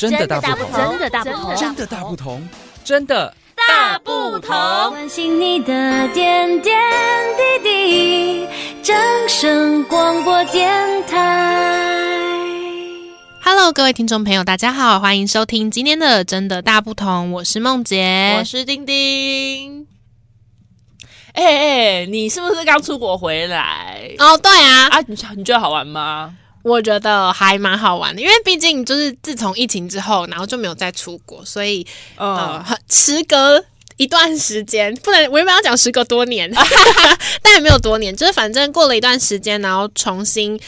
[0.00, 2.48] 真的大不同，真的大不同，真的大不同，
[2.82, 4.50] 真的大不同。
[4.88, 6.80] 关心你的点点
[7.36, 8.46] 滴滴，
[8.82, 8.96] 掌
[9.28, 12.18] 声广播电台。
[13.44, 19.86] Hello，各位听众朋友，大家好，欢迎收听今天的《真的大不同》，我是梦洁，我是丁丁。
[21.34, 21.58] 哎、欸、哎、
[21.98, 24.14] 欸，你是不是刚出国回来？
[24.18, 26.34] 哦，对啊，啊，你你觉得好玩吗？
[26.62, 31.86] 我觉得还蛮好玩的，因为毕竟就是自从疫情之后，然后就没有再出国，所以、
[32.16, 33.64] 嗯、呃，时隔
[33.96, 36.50] 一段时间，不能我原本要讲时隔多年，
[37.42, 40.60] 但也没有多年，就是反正过了一段时间，然后重新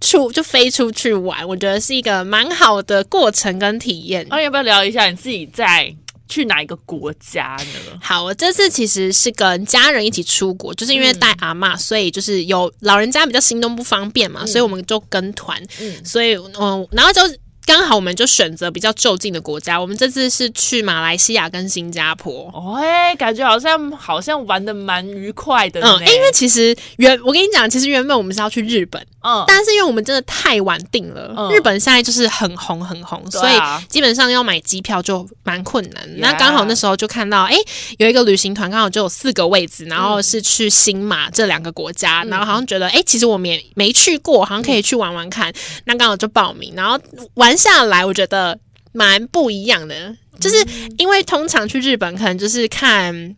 [0.00, 4.26] 出就飞出去玩，我觉得是一个蛮好的过程跟体验。
[4.28, 5.94] 那、啊、要不要聊一下你自己在？
[6.28, 7.98] 去哪一个国家呢？
[8.00, 15.62] 好，我这次其实是跟家人一起出国，就是因为带阿嬷，所以就是有老人家比较行动不方便嘛，嗯、所以我们就跟团。
[15.80, 17.20] 嗯，所以嗯，然后就。
[17.66, 22.48] 刚好我们就选择比较就近的国家，我们这次是去马来西亚跟新加坡。
[22.54, 25.80] 哦，哎，感觉好像好像玩的蛮愉快的。
[25.80, 33.54] 嗯，因为其实原我跟你讲，其实原本我们是要去日本，嗯，但是因为我们真的太晚订了，嗯、日本现在就是很红很红，嗯、所以
[33.88, 36.02] 基本上要买机票就蛮困难。
[36.04, 37.56] 啊、那刚好那时候就看到，哎，
[37.98, 45.50] 有一个旅行团刚好就有四个位置，然后是去新马这两个国家，嗯、然后好像觉得，哎，其实我们也没去过，好像可以去玩玩看。
[45.50, 45.54] 嗯、
[45.86, 46.96] 那刚好就报名，然后
[47.34, 47.56] 玩。
[47.56, 48.56] 下来我觉得
[48.92, 50.64] 蛮不一样的，就是
[50.98, 53.34] 因为通常去日本可能就是看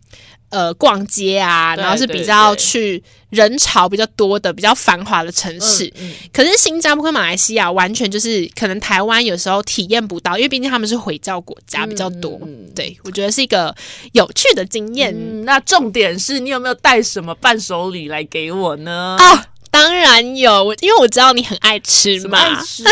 [0.50, 5.92] 呃逛街啊，然后是比较去人潮比较多的、比较繁华的城市。
[6.32, 12.38] 可是新加坡跟马来西亚完全就是可能台湾有时候体验不到，因为毕竟他们是回教国家比较多。
[12.44, 13.74] 嗯、对，我觉得是一个
[14.12, 15.44] 有趣的经验、嗯。
[15.44, 19.16] 那重点是你有没有带什么伴手礼来给我呢？
[19.18, 22.82] 啊当然有，我因为我知道你很爱吃嘛，爱吃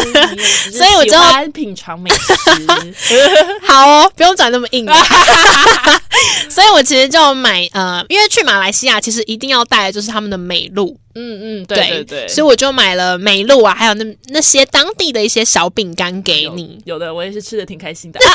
[0.72, 2.94] 所以我就要品尝美食。
[3.66, 4.86] 好哦，不用转那么硬。
[6.48, 10.96] 所以我其实就买呃，因为去马来西亚其实一定要带的就是他们的美露。
[11.14, 16.78] 嗯嗯，对对对，所以我就买了美露啊，还有那那些当地的一些小饼干给你。
[16.84, 18.20] 有，有的，我也是吃的挺开心的。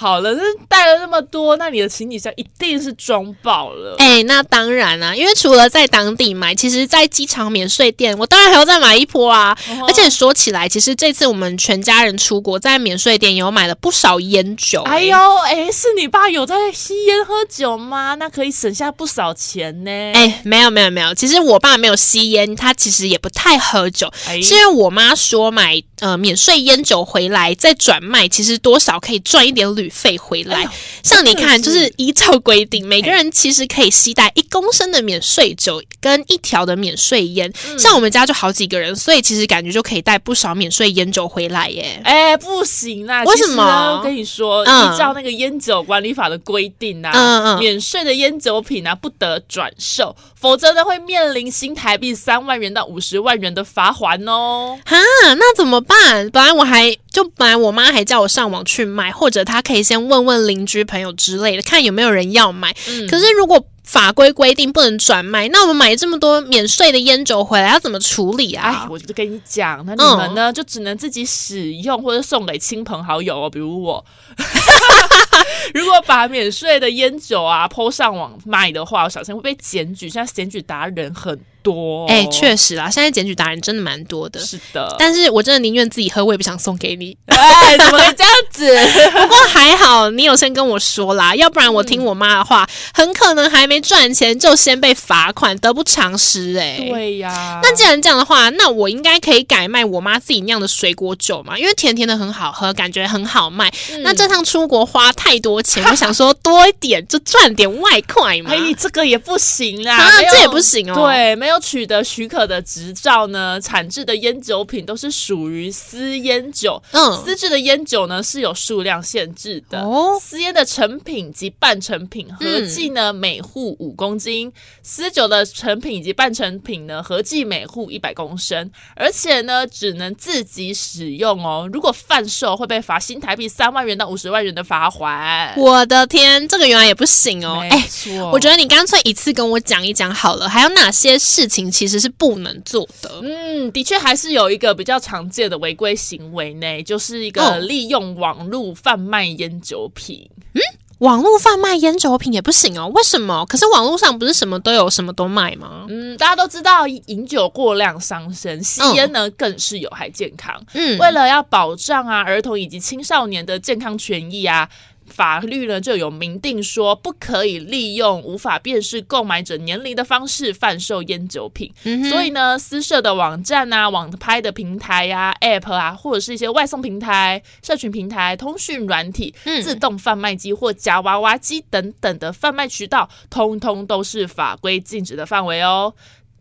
[0.00, 3.96] 好了，那带了那么多，那你的行李箱一定是装爆了。
[3.98, 9.54] 哎、欸，那当然啦、啊，因为除了在当地买，其实在机场免税店，我当然还要再买一波啊。
[9.68, 9.86] Uh huh.
[9.86, 14.90] 而且说起来，其实这次我们全家人出国，在免税店也有买了不少烟酒、欸。
[14.90, 18.14] 哎呦，哎、欸，是你爸有在吸烟喝酒吗？
[18.14, 19.90] 那可以省下不少钱呢。
[19.90, 29.89] 哎、欸，没有没有没有，其实我爸没有吸烟，他其实也不太喝酒，欸、是因为我妈说买呃免税烟酒回来再转卖，其实多少可以赚一点旅。
[29.90, 30.66] 费回来，
[31.02, 37.52] 像你看，就是依照规定，每个人其实可以携带一公升的免税酒跟一条的免税烟。
[37.78, 42.00] 像我们家就好几个人，所以其实感觉就可以带不少免税烟酒回来耶。
[42.04, 43.24] 哎，不行啦！
[43.24, 43.98] 为什么？
[43.98, 54.78] 我跟你说，依照那个烟酒管理法的规定啊，嗯嗯，免税的烟酒品啊不得转售，否则呢会面临新台币三万元到五十万元的罚锾哦。
[54.84, 54.96] 哈，
[55.34, 56.30] 那怎么办？
[56.30, 59.80] 本来我还就本来我妈还叫我上网去买，或者她可以。
[59.90, 62.72] 先问问邻居朋友之类的，看有没有人要买。
[62.88, 68.86] 嗯、可是如果法规规定不能转卖，那我们买这么多免税的烟酒回来要怎么处理啊？
[68.88, 74.04] 我就跟你讲，那你们呢、嗯、就只能自己使用或者送给亲朋好友哦，比如我。
[75.74, 80.08] 如果把免税的烟酒啊 po 上网卖的话，我小心会被检举。
[80.08, 84.40] 现在检举达人很多，哎、欸，确实啦，现在检举达人真的蛮多的。
[84.40, 87.16] 是的，但是我真的宁愿自己喝，我也不想送给你。
[87.26, 88.76] 哎，怎么会这样子？
[89.12, 96.56] 不过还好，你有先跟我说啦，要不然我听我妈的话，嗯、很可能还没赚钱就先被罚款，得不偿失。
[96.58, 97.60] 哎，对呀。
[97.62, 101.58] 那既然这样的话，那我应该可以改卖我妈自己酿的水果酒嘛？
[101.58, 103.72] 因为甜甜的很好喝，感觉很好卖。
[103.92, 108.50] 嗯、那这趟出国花太多钱，我想说多一点就赚点外快嘛。
[108.52, 111.06] 哎，这个也不行啦，啊，这也不行哦。
[111.06, 111.60] 对，没有。
[111.60, 116.82] 取得许可的执照呢，产制的烟酒品都是属于私烟酒。
[116.92, 119.82] 嗯，私制的烟酒呢是有数量限制的。
[119.82, 124.50] 哦，私烟的成品及半成品合计呢、嗯、每户五公斤，
[124.82, 131.68] 私酒的成品以及半成品呢合计每户一百公升，而且呢只能自己使用哦。
[131.70, 135.52] 如果贩售会被罚新台币三万元到五十万元的罚锾。
[135.58, 137.62] 我的天，这个原来也不行哦。
[137.70, 140.48] 哎错，我觉得你干脆一次跟我讲一讲好了。
[140.48, 141.39] 还有哪些是？
[141.40, 143.10] 事情其实是不能做的。
[143.22, 150.28] 嗯，的确还是有一个比较常见的违规行为呢，就是一个利用网络贩卖烟酒品。
[150.52, 150.60] 嗯，
[150.98, 152.92] 网络贩卖烟酒品也不行哦？
[152.94, 153.46] 为什么？
[153.46, 155.86] 可是网络上不是什么都有，什么都卖吗？
[155.88, 160.62] 嗯，大家都知道饮酒过量伤身，吸烟呢、嗯、更是有害健康。
[160.74, 164.68] 嗯，为了要保障啊儿童以及青少年的健康权益啊。
[165.10, 171.72] 法律呢就有明定说，不可以利用无法辨识购买者年龄的方式贩售烟酒品。
[171.84, 185.92] 嗯、所以呢，私设的网站啊、网拍的平台呀、啊、App 啊，或者是一些外送平台、社群平台、通讯软体、嗯、自动贩卖机或夹娃娃机等等的贩卖渠道，通通都是法规禁止的范围哦。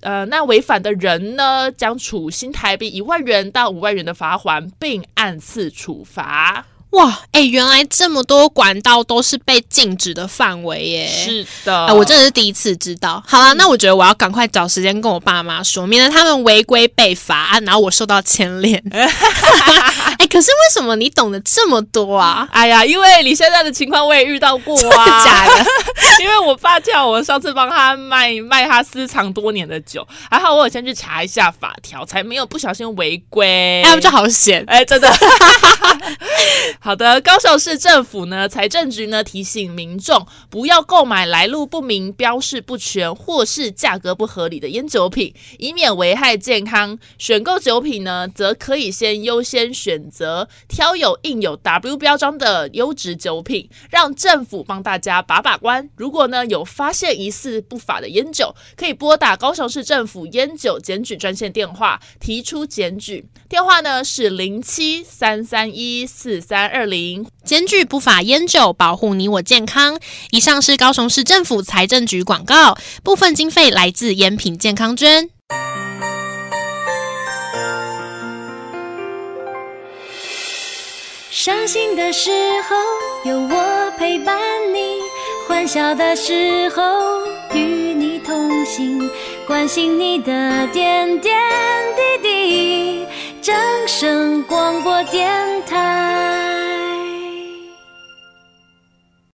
[0.01, 6.65] 呃，那违反的人呢，将处新台币一万元到五万元的罚锾，并按次处罚。
[6.91, 11.07] 哇，哎、欸，原来这么多管道都是被禁止的范围耶！
[11.07, 13.23] 是的、呃，我真的是第一次知道。
[13.27, 18.83] 好了、嗯，那我觉得我要赶快找时间跟我爸妈说，免得他们违规被罚，然后我受到牵连。
[18.91, 19.05] 哎、
[20.17, 22.47] 欸，可是为什么你懂得这么多啊？
[22.51, 25.65] 哎呀，因为你现在的情况我也遇到过啊，假的。
[26.19, 33.83] 因为我爸叫我上次帮他卖卖他私藏多年的酒，还好我有先去查一下法条，才没有不小心违规。
[33.83, 34.63] 哎，不就好险？
[34.67, 35.07] 哎，真的。
[36.79, 46.97] 好的，高雄市政府呢，财政局呢提醒民众不要购买来路不明、标示不全或是价格不合理的烟酒品，以免危害健康。
[47.17, 55.89] 选购酒品呢，则可以先优先选择挑有印有 W 标章的优质酒品，让政府帮大家把把关。
[55.95, 66.58] 如果呢有发现疑似不法的烟酒，可以拨打高雄市政府烟酒检举专线电话提出检举，电话呢是零七三三一四三。
[66.67, 69.99] 二零，检举不法烟酒，保护你我健康。
[70.31, 75.29] 以上是高雄市政府财政局广告，部分经费来自烟品健康捐。
[81.31, 82.31] 伤心的时
[82.67, 82.75] 候
[83.29, 84.37] 有我陪伴
[84.73, 84.97] 你，
[85.47, 86.83] 欢笑的时候
[87.53, 89.09] 与你同行，
[89.47, 91.39] 关心你的点点
[91.95, 93.05] 滴滴。
[93.41, 93.55] 掌
[93.87, 95.29] 声广播电
[95.65, 96.48] 台。